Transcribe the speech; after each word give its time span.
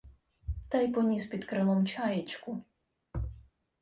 Та 0.69 0.77
й 0.81 0.87
поніс 0.91 1.25
під 1.25 1.45
крилом 1.45 1.87
чаєчку. 1.87 2.61